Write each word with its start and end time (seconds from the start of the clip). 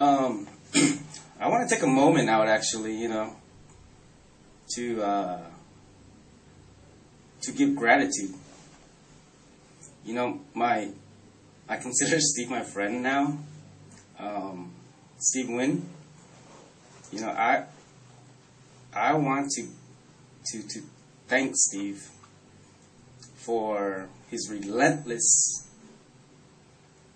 Um, 0.00 0.46
I 1.40 1.48
want 1.48 1.68
to 1.68 1.74
take 1.74 1.82
a 1.82 1.88
moment 1.88 2.30
out, 2.30 2.46
actually, 2.46 2.94
you 2.94 3.08
know, 3.08 3.34
to 4.76 5.02
uh, 5.02 5.40
to 7.42 7.50
give 7.50 7.74
gratitude. 7.74 8.32
You 10.04 10.14
know, 10.14 10.40
my 10.54 10.90
I 11.68 11.78
consider 11.78 12.20
Steve 12.20 12.48
my 12.48 12.62
friend 12.62 13.02
now. 13.02 13.38
Um, 14.20 14.70
Steve 15.18 15.48
Wynn. 15.48 15.88
You 17.10 17.22
know, 17.22 17.30
I 17.30 17.64
I 18.94 19.14
want 19.14 19.50
to 19.56 19.66
to 20.52 20.62
to 20.62 20.82
thank 21.26 21.56
Steve 21.56 22.08
for 23.34 24.08
his 24.30 24.48
relentless 24.48 25.68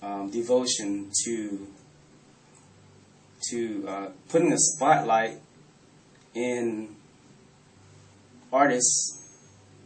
um, 0.00 0.30
devotion 0.30 1.10
to 1.26 1.66
to 3.50 3.84
uh, 3.88 4.08
putting 4.28 4.52
a 4.52 4.58
spotlight 4.58 5.38
in 6.34 6.96
artists, 8.52 9.22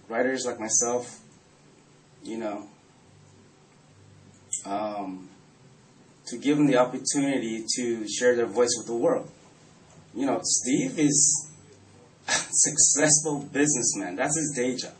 writers 0.08 0.44
like 0.46 0.60
myself, 0.60 1.20
you 2.22 2.38
know, 2.38 2.68
um, 4.64 5.28
to 6.26 6.38
give 6.38 6.56
them 6.56 6.66
the 6.66 6.76
opportunity 6.76 7.64
to 7.76 8.08
share 8.08 8.34
their 8.34 8.46
voice 8.46 8.74
with 8.78 8.86
the 8.86 8.94
world. 8.94 9.30
You 10.14 10.26
know, 10.26 10.40
Steve 10.42 10.98
is 10.98 11.50
a 12.28 12.32
successful 12.50 13.40
businessman. 13.52 14.16
That's 14.16 14.36
his 14.36 14.52
day 14.56 14.76
job. 14.76 14.94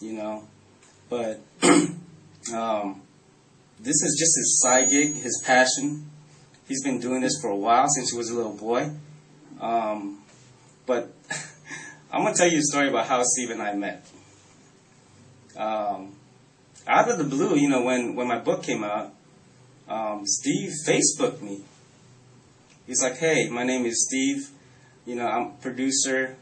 You 0.00 0.12
know, 0.12 0.44
but 1.08 1.40
um, 2.54 3.02
this 3.80 4.02
is 4.02 4.16
just 4.18 4.36
his 4.36 4.60
side 4.62 4.90
gig, 4.90 5.14
his 5.14 5.42
passion. 5.44 6.10
He's 6.68 6.82
been 6.82 6.98
doing 6.98 7.20
this 7.20 7.38
for 7.40 7.48
a 7.50 7.56
while 7.56 7.88
since 7.88 8.10
he 8.10 8.16
was 8.16 8.30
a 8.30 8.34
little 8.34 8.54
boy. 8.54 8.90
Um, 9.60 10.18
but 10.84 11.14
I'm 12.12 12.24
gonna 12.24 12.34
tell 12.34 12.48
you 12.48 12.58
a 12.58 12.62
story 12.62 12.88
about 12.88 13.06
how 13.06 13.22
Steve 13.22 13.50
and 13.50 13.62
I 13.62 13.74
met. 13.74 14.06
Um, 15.56 16.14
out 16.86 17.10
of 17.10 17.18
the 17.18 17.24
blue, 17.24 17.56
you 17.56 17.68
know, 17.68 17.82
when 17.82 18.14
when 18.14 18.28
my 18.28 18.38
book 18.38 18.62
came 18.62 18.84
out, 18.84 19.12
um, 19.88 20.22
Steve 20.24 20.72
Facebooked 20.86 21.40
me. 21.40 21.62
He's 22.86 23.02
like, 23.02 23.18
"Hey, 23.18 23.48
my 23.48 23.64
name 23.64 23.86
is 23.86 24.06
Steve. 24.06 24.50
You 25.04 25.16
know, 25.16 25.26
I'm 25.26 25.46
a 25.46 25.54
producer. 25.60 26.36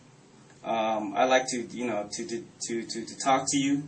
Um, 0.65 1.15
I 1.15 1.25
like 1.25 1.47
to, 1.49 1.61
you 1.61 1.87
know, 1.87 2.09
to 2.11 2.27
to 2.27 2.45
to 2.69 2.83
to, 2.83 3.05
to 3.05 3.19
talk 3.19 3.45
to 3.49 3.59
you, 3.59 3.83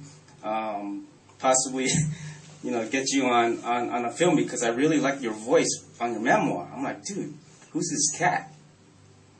um, 0.44 1.06
possibly, 1.38 1.88
you 2.66 2.72
know, 2.72 2.84
get 2.88 3.06
you 3.12 3.26
on, 3.26 3.62
on 3.62 3.90
on 3.90 4.04
a 4.06 4.10
film 4.10 4.34
because 4.34 4.64
I 4.64 4.70
really 4.70 4.98
like 4.98 5.22
your 5.22 5.34
voice 5.34 5.72
on 6.00 6.10
your 6.14 6.20
memoir." 6.20 6.68
I'm 6.74 6.82
like, 6.82 7.04
"Dude, 7.04 7.32
who's 7.70 7.88
this 7.88 8.18
cat?" 8.18 8.52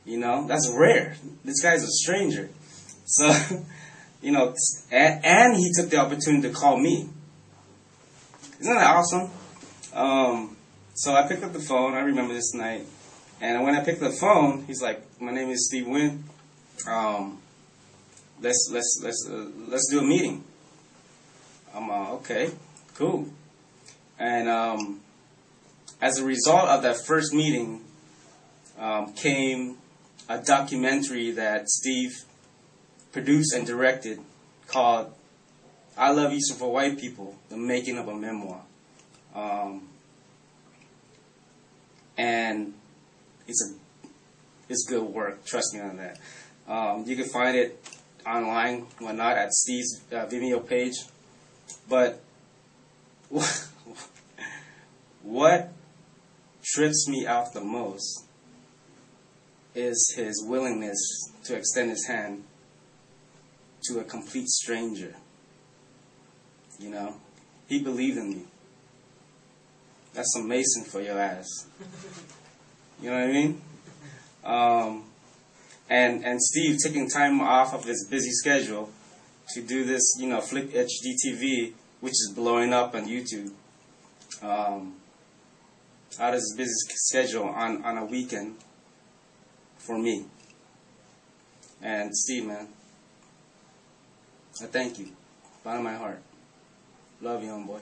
You 0.05 0.19
know, 0.19 0.47
that's 0.47 0.73
rare. 0.73 1.17
This 1.45 1.61
guy's 1.61 1.83
a 1.83 1.89
stranger. 1.89 2.49
So, 3.05 3.35
you 4.23 4.31
know, 4.31 4.55
and, 4.93 5.25
and 5.25 5.57
he 5.57 5.73
took 5.75 5.91
the 5.91 5.97
opportunity 5.97 6.47
to 6.47 6.55
call 6.55 6.79
me. 6.79 7.09
Isn't 8.61 8.75
that 8.75 8.87
awesome? 8.87 9.31
Um, 9.93 10.57
so 10.95 11.13
I 11.13 11.27
picked 11.27 11.43
up 11.43 11.53
the 11.53 11.59
phone. 11.59 11.95
I 11.95 12.03
remember 12.03 12.33
this 12.33 12.55
night. 12.55 12.87
And 13.41 13.65
when 13.65 13.75
I 13.75 13.85
picked 13.85 14.01
up 14.03 14.13
the 14.13 14.17
phone, 14.17 14.65
he's 14.69 14.81
like, 14.81 15.03
"My 15.21 15.33
name 15.33 15.51
is 15.51 15.67
Steve 15.67 15.89
Wynn. 15.89 16.23
Um, 16.87 17.39
let's 18.41 18.71
let's 18.73 19.01
let's 19.03 19.29
uh, 19.29 19.51
let's 19.67 19.89
do 19.91 19.99
a 19.99 20.05
meeting." 20.05 20.45
I'm 21.75 21.91
uh, 21.91 22.13
okay, 22.13 22.53
cool. 22.97 23.29
And 24.19 24.49
um, 24.49 25.01
as 26.01 26.19
a 26.19 26.25
result 26.25 26.69
of 26.69 26.83
that 26.83 26.97
first 27.07 27.33
meeting, 27.33 27.83
um, 28.79 29.13
came 29.13 29.79
a 30.29 30.39
documentary 30.39 31.31
that 31.33 31.69
Steve 31.69 32.13
produced 33.13 33.55
and 33.55 33.67
directed 33.67 34.21
called 34.67 35.13
I 35.97 36.11
Love 36.11 36.33
Yous 36.33 36.51
Are 36.53 36.55
for 36.57 36.73
White 36.73 36.99
People, 36.99 37.37
The 37.49 37.57
Making 37.57 37.99
of 37.99 38.09
a 38.09 38.15
Memoir. 38.15 38.61
Um, 39.35 39.89
and 42.19 42.75
it's 43.47 43.71
a 43.71 43.75
it's 44.69 44.85
good 44.89 45.03
work, 45.03 45.45
trust 45.45 45.75
me 45.75 45.81
on 45.81 45.97
that. 45.99 46.19
Um, 46.67 47.05
you 47.07 47.15
can 47.15 47.27
find 47.27 47.57
it 47.57 47.81
online, 48.27 48.87
whatnot, 48.99 49.37
at 49.37 49.53
Steve's 49.53 50.03
uh, 50.11 50.27
Vimeo 50.27 50.67
page. 50.67 50.95
But 51.89 52.21
what 55.23 55.73
trips 56.65 57.09
me 57.09 57.27
out 57.27 57.53
the 57.53 57.61
most 57.61 58.25
is 59.75 60.15
his 60.17 60.45
willingness 60.47 60.99
to 61.45 61.55
extend 61.55 61.91
his 61.91 62.07
hand 62.07 62.45
to 63.85 63.99
a 64.01 64.05
complete 64.05 64.49
stranger. 64.49 65.15
You 66.79 66.91
know, 66.91 67.17
he 67.69 67.79
believed 67.79 68.19
in 68.19 68.31
me. 68.31 68.43
That's 70.15 70.33
some 70.33 70.49
Mason 70.49 70.85
for 70.85 71.01
your 71.01 71.19
ass. 71.19 71.47
You 72.99 73.11
know 73.11 73.17
what 73.17 73.29
I 73.29 73.33
mean? 73.33 73.61
Um, 74.43 75.05
and 75.91 76.25
and 76.25 76.43
Steve 76.43 76.79
taking 76.83 77.11
time 77.11 77.43
off 77.43 77.75
of 77.75 77.85
his 77.85 78.09
busy 78.11 78.31
schedule 78.31 78.91
to 79.51 79.61
do 79.61 79.85
this, 79.85 80.17
you 80.19 80.29
know, 80.29 80.41
Flick 80.41 80.73
HDTV, 80.73 81.75
which 82.07 82.13
is 82.13 82.33
blowing 82.37 82.73
up 82.73 82.95
on 82.95 83.05
YouTube. 83.05 83.51
Um, 84.41 84.95
out 86.21 86.29
of 86.29 86.35
his 86.35 86.55
busy 86.57 86.73
schedule 86.95 87.49
on, 87.49 87.85
on 87.85 87.99
a 87.99 88.05
weekend 88.05 88.55
for 89.77 89.99
me. 89.99 90.25
And 91.83 92.17
Steve, 92.17 92.47
man, 92.47 92.69
I 94.63 94.67
thank 94.67 95.01
you. 95.01 95.09
Bottom 95.65 95.85
of 95.85 95.93
my 95.93 95.99
heart. 95.99 96.23
Love 97.21 97.43
you, 97.43 97.51
homeboy. 97.51 97.81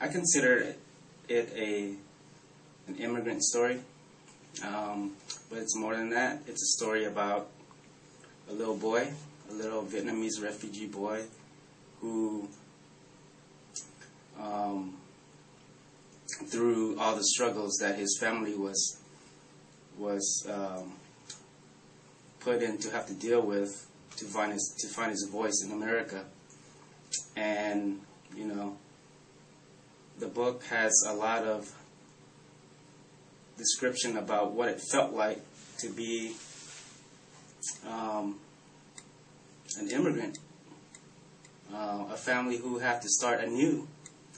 I 0.00 0.08
consider 0.08 0.74
it 1.28 1.52
a 1.54 1.94
an 2.88 2.96
immigrant 2.96 3.42
story, 3.44 3.80
um, 4.64 5.12
but 5.50 5.58
it's 5.58 5.76
more 5.76 5.94
than 5.94 6.08
that. 6.10 6.40
It's 6.46 6.62
a 6.62 6.82
story 6.82 7.04
about 7.04 7.48
a 8.48 8.52
little 8.52 8.76
boy, 8.76 9.12
a 9.50 9.52
little 9.52 9.84
Vietnamese 9.84 10.42
refugee 10.42 10.86
boy, 10.86 11.24
who, 12.00 12.48
um, 14.40 14.96
through 16.46 16.98
all 16.98 17.14
the 17.14 17.24
struggles 17.24 17.76
that 17.82 17.98
his 17.98 18.18
family 18.18 18.54
was 18.54 18.98
was 19.98 20.46
um, 20.50 20.94
put 22.40 22.62
in 22.62 22.78
to 22.78 22.90
have 22.90 23.06
to 23.06 23.12
deal 23.12 23.42
with 23.42 23.86
to 24.16 24.24
find 24.24 24.52
his 24.52 24.74
to 24.78 24.88
find 24.88 25.10
his 25.10 25.28
voice 25.30 25.62
in 25.62 25.72
America, 25.72 26.24
and 27.36 28.00
you 28.34 28.46
know 28.46 28.78
the 30.20 30.26
book 30.26 30.62
has 30.64 30.92
a 31.08 31.14
lot 31.14 31.44
of 31.44 31.72
description 33.56 34.18
about 34.18 34.52
what 34.52 34.68
it 34.68 34.78
felt 34.78 35.14
like 35.14 35.40
to 35.78 35.88
be 35.88 36.34
um, 37.88 38.38
an 39.78 39.88
immigrant, 39.90 40.38
uh, 41.74 42.04
a 42.12 42.16
family 42.16 42.58
who 42.58 42.78
had 42.78 43.00
to 43.00 43.08
start 43.08 43.40
anew 43.40 43.88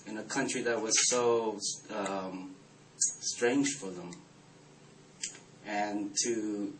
in 0.07 0.19
a 0.19 0.23
country 0.23 0.63
that 0.63 0.81
was 0.81 0.95
so 1.09 1.59
um, 1.93 2.55
strange 2.99 3.71
for 3.71 3.91
them, 3.91 4.13
and 5.67 6.15
to 6.23 6.73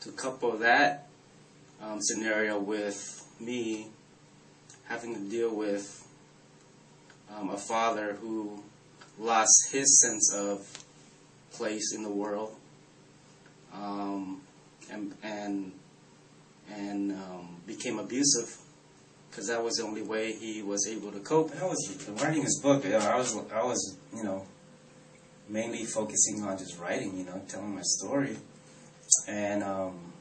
to 0.00 0.12
couple 0.12 0.52
that 0.58 1.08
um, 1.82 1.98
scenario 2.00 2.58
with 2.58 3.26
me 3.38 3.88
having 4.88 5.14
to 5.14 5.20
deal 5.30 5.54
with 5.54 6.06
um, 7.36 7.50
a 7.50 7.56
father 7.56 8.16
who 8.20 8.62
lost 9.18 9.70
his 9.72 10.00
sense 10.00 10.32
of 10.34 10.66
place 11.52 11.94
in 11.94 12.02
the 12.02 12.10
world, 12.10 12.54
um, 13.72 14.40
and 14.90 15.14
and 15.22 15.72
and 16.72 17.12
um, 17.12 17.56
became 17.66 17.98
abusive 17.98 18.56
because 19.30 19.48
that 19.48 19.62
was 19.62 19.76
the 19.76 19.84
only 19.84 20.02
way 20.02 20.32
he 20.32 20.62
was 20.62 20.88
able 20.88 21.12
to 21.12 21.20
cope. 21.20 21.52
I 21.60 21.64
was 21.64 22.06
writing 22.22 22.42
his 22.42 22.60
book. 22.62 22.84
You 22.84 22.90
know, 22.90 22.98
I 22.98 23.16
was 23.16 23.36
I 23.52 23.62
was 23.62 23.98
you 24.14 24.24
know 24.24 24.46
mainly 25.48 25.84
focusing 25.84 26.42
on 26.42 26.58
just 26.58 26.78
writing. 26.78 27.16
You 27.16 27.24
know, 27.24 27.40
telling 27.48 27.74
my 27.74 27.82
story, 27.82 28.36
and 29.28 29.62
um, 29.62 30.12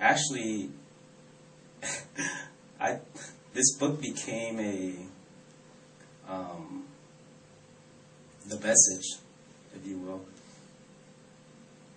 actually, 0.00 0.70
I 2.80 3.00
this 3.56 3.74
book 3.78 4.00
became 4.00 4.60
a 4.60 4.94
um, 6.28 6.84
the 8.48 8.56
message, 8.56 9.18
if 9.74 9.86
you 9.86 9.98
will, 9.98 10.20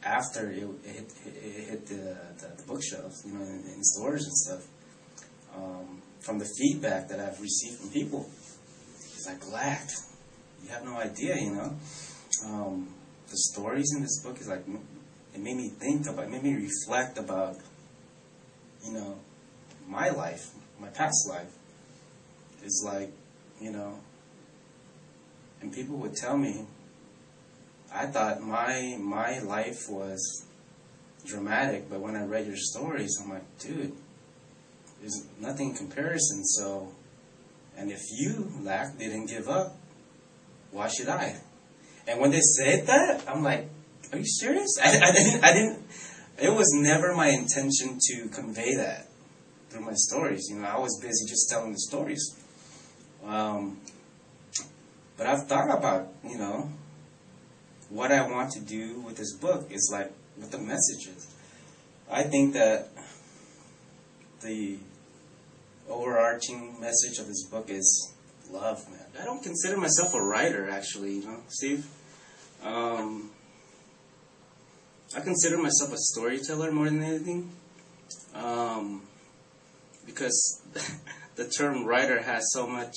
after 0.03 0.49
it, 0.49 0.63
it 0.85 0.95
hit, 0.95 1.13
it 1.25 1.69
hit 1.69 1.85
the, 1.87 2.17
the, 2.39 2.55
the 2.57 2.63
bookshelves, 2.65 3.23
you 3.25 3.33
know, 3.33 3.43
in, 3.43 3.63
in 3.75 3.83
stores 3.83 4.23
and 4.23 4.33
stuff. 4.33 4.67
Um, 5.55 6.01
from 6.21 6.39
the 6.39 6.47
feedback 6.57 7.09
that 7.09 7.19
I've 7.19 7.39
received 7.41 7.79
from 7.79 7.89
people, 7.89 8.29
it's 9.15 9.27
like, 9.27 9.41
glad. 9.41 9.87
You 10.63 10.69
have 10.69 10.85
no 10.85 10.97
idea, 10.97 11.35
you 11.35 11.55
know. 11.55 11.77
Um, 12.45 12.93
the 13.29 13.37
stories 13.37 13.91
in 13.95 14.01
this 14.01 14.21
book 14.23 14.39
is 14.39 14.47
like, 14.47 14.63
it 15.33 15.39
made 15.39 15.57
me 15.57 15.69
think 15.69 16.07
about, 16.07 16.25
it 16.25 16.31
made 16.31 16.43
me 16.43 16.55
reflect 16.55 17.17
about, 17.17 17.57
you 18.85 18.93
know, 18.93 19.19
my 19.87 20.09
life, 20.09 20.49
my 20.79 20.87
past 20.89 21.27
life. 21.27 21.51
Is 22.63 22.83
like, 22.85 23.11
you 23.61 23.71
know, 23.71 23.99
and 25.61 25.73
people 25.73 25.95
would 25.97 26.15
tell 26.15 26.37
me, 26.37 26.65
I 27.93 28.05
thought 28.05 28.41
my 28.41 28.97
my 28.99 29.39
life 29.39 29.89
was 29.89 30.45
dramatic, 31.25 31.89
but 31.89 31.99
when 32.01 32.15
I 32.15 32.25
read 32.25 32.47
your 32.47 32.57
stories, 32.57 33.17
I'm 33.21 33.29
like, 33.29 33.59
dude, 33.59 33.93
there's 34.99 35.25
nothing 35.39 35.69
in 35.69 35.75
comparison. 35.75 36.43
So, 36.43 36.89
and 37.77 37.91
if 37.91 38.01
you 38.11 38.51
Lac 38.61 38.97
didn't 38.97 39.27
give 39.27 39.47
up, 39.47 39.77
why 40.71 40.89
should 40.89 41.09
I? 41.09 41.39
And 42.07 42.19
when 42.19 42.31
they 42.31 42.41
said 42.41 42.87
that, 42.87 43.23
I'm 43.27 43.41
like, 43.41 43.69
are 44.11 44.17
you 44.17 44.25
serious? 44.25 44.77
I, 44.83 44.99
I 45.01 45.11
didn't. 45.11 45.43
I 45.43 45.53
didn't. 45.53 45.79
It 46.41 46.53
was 46.53 46.71
never 46.73 47.15
my 47.15 47.29
intention 47.29 47.97
to 48.09 48.27
convey 48.29 48.75
that 48.75 49.08
through 49.69 49.81
my 49.81 49.93
stories. 49.93 50.47
You 50.49 50.57
know, 50.57 50.67
I 50.67 50.79
was 50.79 50.99
busy 51.01 51.25
just 51.27 51.49
telling 51.49 51.71
the 51.71 51.79
stories. 51.79 52.35
Um, 53.25 53.79
but 55.17 55.27
I've 55.27 55.47
thought 55.47 55.69
about, 55.75 56.07
you 56.23 56.37
know, 56.37 56.69
what 57.89 58.11
I 58.11 58.27
want 58.27 58.51
to 58.51 58.59
do 58.59 59.01
with 59.01 59.17
this 59.17 59.35
book 59.35 59.69
is 59.71 59.89
like 59.91 60.11
what 60.37 60.51
the 60.51 60.57
message 60.57 61.07
is. 61.15 61.33
I 62.09 62.23
think 62.23 62.53
that 62.53 62.89
the 64.41 64.77
overarching 65.89 66.79
message 66.79 67.19
of 67.19 67.27
this 67.27 67.43
book 67.45 67.69
is 67.69 68.13
love, 68.51 68.89
man. 68.89 69.05
I 69.19 69.25
don't 69.25 69.43
consider 69.43 69.77
myself 69.77 70.13
a 70.13 70.21
writer, 70.21 70.69
actually, 70.69 71.15
you 71.15 71.25
know, 71.25 71.39
Steve. 71.49 71.85
Um, 72.63 73.31
I 75.15 75.21
consider 75.21 75.57
myself 75.57 75.91
a 75.93 75.97
storyteller 75.97 76.71
more 76.71 76.85
than 76.85 77.03
anything. 77.03 77.51
Um, 78.33 79.01
because 80.09 80.61
the 81.35 81.47
term 81.47 81.85
writer 81.85 82.21
has 82.21 82.51
so 82.51 82.67
much, 82.67 82.95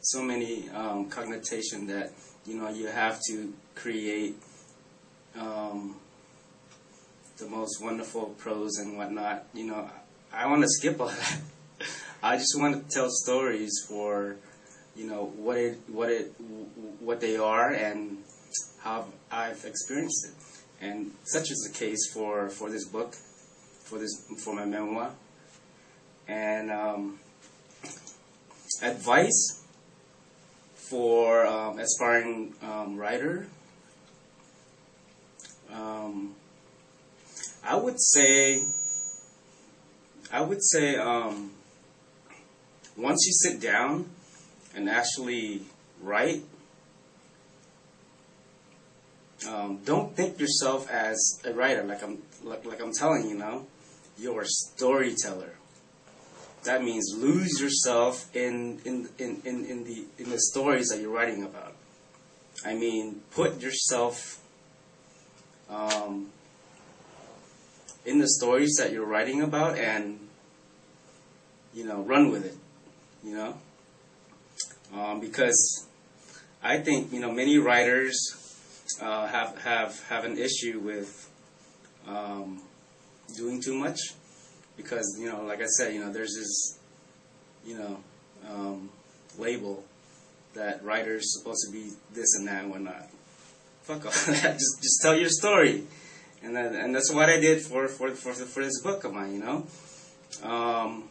so 0.00 0.22
many 0.22 0.68
um, 0.70 1.08
connotation 1.08 1.86
that 1.86 2.12
you 2.46 2.54
know 2.56 2.68
you 2.68 2.86
have 2.86 3.20
to 3.28 3.52
create 3.74 4.36
um, 5.38 5.96
the 7.38 7.46
most 7.46 7.82
wonderful 7.82 8.26
prose 8.38 8.78
and 8.78 8.96
whatnot. 8.96 9.44
You 9.54 9.66
know, 9.66 9.90
I 10.32 10.46
want 10.46 10.62
to 10.62 10.68
skip 10.68 11.00
all 11.00 11.08
that. 11.08 11.38
I 12.22 12.36
just 12.36 12.58
want 12.58 12.88
to 12.88 12.94
tell 12.94 13.08
stories 13.10 13.72
for 13.88 14.36
you 14.96 15.06
know 15.06 15.32
what 15.36 15.58
it 15.58 15.78
what 15.86 16.10
it 16.10 16.34
what 17.00 17.20
they 17.20 17.36
are 17.36 17.70
and 17.70 18.18
how 18.82 19.06
I've 19.30 19.64
experienced 19.64 20.28
it. 20.28 20.34
And 20.80 21.12
such 21.24 21.50
is 21.50 21.68
the 21.68 21.76
case 21.76 22.12
for, 22.12 22.48
for 22.48 22.70
this 22.70 22.86
book, 22.86 23.16
for 23.82 23.98
this 23.98 24.24
for 24.44 24.54
my 24.54 24.64
memoir. 24.64 25.10
And 26.28 26.70
um, 26.70 27.18
advice 28.82 29.64
for 30.74 31.46
um, 31.46 31.78
aspiring 31.78 32.54
um, 32.62 32.96
writer. 32.96 33.46
Um, 35.72 36.34
I 37.64 37.76
would 37.76 38.00
say, 38.00 38.62
I 40.32 40.40
would 40.40 40.62
say, 40.62 40.96
um, 40.96 41.52
once 42.96 43.24
you 43.26 43.32
sit 43.32 43.60
down 43.60 44.08
and 44.74 44.88
actually 44.88 45.62
write, 46.02 46.42
um, 49.48 49.80
don't 49.84 50.16
think 50.16 50.40
yourself 50.40 50.90
as 50.90 51.40
a 51.44 51.52
writer. 51.52 51.84
Like 51.84 52.02
I'm, 52.02 52.18
like, 52.42 52.64
like 52.64 52.80
I'm 52.80 52.92
telling 52.92 53.28
you, 53.28 53.36
know, 53.36 53.66
you're 54.18 54.42
a 54.42 54.46
storyteller 54.46 55.52
that 56.64 56.82
means 56.82 57.14
lose 57.16 57.60
yourself 57.60 58.34
in, 58.34 58.80
in, 58.84 59.08
in, 59.18 59.40
in, 59.44 59.64
in, 59.64 59.84
the, 59.84 60.04
in 60.18 60.30
the 60.30 60.40
stories 60.40 60.88
that 60.88 61.00
you're 61.00 61.12
writing 61.12 61.44
about. 61.44 61.74
I 62.64 62.74
mean, 62.74 63.22
put 63.30 63.60
yourself 63.60 64.40
um, 65.70 66.28
in 68.04 68.18
the 68.18 68.28
stories 68.28 68.76
that 68.78 68.92
you're 68.92 69.06
writing 69.06 69.42
about 69.42 69.78
and, 69.78 70.18
you 71.72 71.84
know, 71.84 72.02
run 72.02 72.30
with 72.30 72.44
it, 72.44 72.56
you 73.22 73.34
know? 73.34 73.54
Um, 74.94 75.20
because 75.20 75.86
I 76.62 76.78
think, 76.78 77.12
you 77.12 77.20
know, 77.20 77.30
many 77.30 77.58
writers 77.58 78.18
uh, 79.00 79.28
have, 79.28 79.58
have, 79.58 80.02
have 80.08 80.24
an 80.24 80.38
issue 80.38 80.80
with 80.80 81.30
um, 82.06 82.62
doing 83.36 83.60
too 83.62 83.74
much 83.74 83.98
because 84.78 85.18
you 85.20 85.26
know, 85.30 85.42
like 85.42 85.60
I 85.60 85.66
said, 85.66 85.92
you 85.92 86.00
know, 86.00 86.10
there's 86.10 86.34
this, 86.34 86.78
you 87.66 87.76
know, 87.76 87.98
um, 88.48 88.88
label 89.36 89.84
that 90.54 90.82
writers 90.82 91.36
supposed 91.36 91.66
to 91.66 91.72
be 91.72 91.90
this 92.14 92.34
and 92.38 92.48
that 92.48 92.62
and 92.62 92.70
whatnot. 92.70 93.10
Fuck 93.82 94.06
all 94.06 94.12
that. 94.26 94.54
Just 94.54 94.80
just 94.80 95.02
tell 95.02 95.14
your 95.14 95.28
story, 95.28 95.82
and 96.42 96.56
that, 96.56 96.74
and 96.74 96.94
that's 96.94 97.12
what 97.12 97.28
I 97.28 97.38
did 97.38 97.60
for 97.60 97.88
for 97.88 98.10
for 98.12 98.32
for 98.32 98.64
this 98.64 98.80
book 98.80 99.04
of 99.04 99.12
mine. 99.12 99.34
You 99.34 99.40
know, 99.40 99.66
um, 100.48 101.04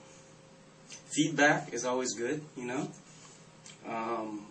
feedback 1.10 1.74
is 1.74 1.86
always 1.86 2.14
good. 2.16 2.42
You 2.56 2.66
know, 2.66 2.88
um, 3.88 4.46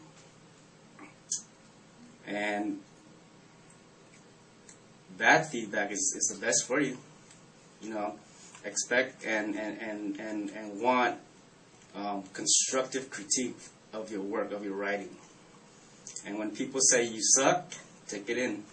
and 2.26 2.80
bad 5.16 5.46
feedback 5.46 5.90
is, 5.90 6.14
is 6.16 6.36
the 6.36 6.44
best 6.44 6.66
for 6.66 6.80
you. 6.80 6.98
You 7.80 7.90
know, 7.90 8.14
expect 8.66 9.24
and, 9.24 9.54
and, 9.54 9.80
and, 9.80 10.20
and, 10.20 10.50
and 10.50 10.80
want 10.80 11.16
um, 11.94 12.24
constructive 12.32 13.10
critique 13.10 13.56
of 13.92 14.10
your 14.10 14.20
work, 14.20 14.52
of 14.52 14.64
your 14.64 14.74
writing. 14.74 15.16
And 16.26 16.38
when 16.38 16.50
people 16.50 16.80
say 16.80 17.04
you 17.04 17.20
suck, 17.22 17.72
take 18.08 18.28
it 18.28 18.38
in. 18.38 18.64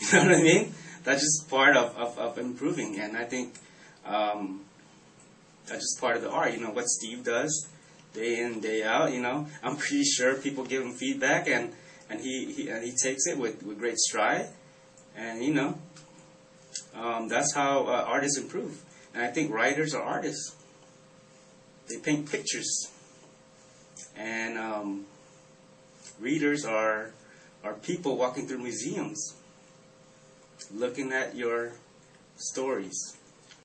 You 0.00 0.18
know 0.18 0.24
what 0.24 0.38
I 0.38 0.42
mean? 0.42 0.74
That's 1.04 1.20
just 1.20 1.48
part 1.48 1.76
of, 1.76 1.96
of, 1.96 2.18
of 2.18 2.38
improving. 2.38 2.98
And 2.98 3.16
I 3.16 3.24
think 3.24 3.54
um, 4.04 4.62
that's 5.66 5.80
just 5.80 6.00
part 6.00 6.16
of 6.16 6.22
the 6.22 6.30
art. 6.30 6.52
You 6.52 6.60
know, 6.60 6.70
what 6.70 6.86
Steve 6.88 7.24
does 7.24 7.68
day 8.12 8.40
in, 8.40 8.60
day 8.60 8.82
out, 8.82 9.12
you 9.12 9.20
know, 9.20 9.46
I'm 9.62 9.76
pretty 9.76 10.04
sure 10.04 10.34
people 10.34 10.64
give 10.64 10.82
him 10.82 10.92
feedback 10.92 11.48
and, 11.48 11.72
and 12.10 12.20
he, 12.20 12.52
he, 12.52 12.68
and 12.68 12.84
he 12.84 12.92
takes 12.92 13.26
it 13.26 13.38
with, 13.38 13.62
with 13.62 13.78
great 13.78 13.98
stride. 13.98 14.48
And, 15.16 15.42
you 15.42 15.54
know, 15.54 15.78
um, 16.94 17.28
that's 17.28 17.54
how 17.54 17.84
uh, 17.84 18.04
artists 18.06 18.38
improve. 18.38 18.82
And 19.14 19.22
I 19.22 19.28
think 19.28 19.52
writers 19.52 19.94
are 19.94 20.02
artists. 20.02 20.56
They 21.88 21.98
paint 21.98 22.30
pictures. 22.30 22.90
And 24.16 24.58
um, 24.58 25.06
readers 26.20 26.64
are, 26.64 27.12
are 27.64 27.74
people 27.74 28.16
walking 28.16 28.46
through 28.46 28.58
museums 28.58 29.34
looking 30.72 31.12
at 31.12 31.34
your 31.36 31.72
stories. 32.36 33.16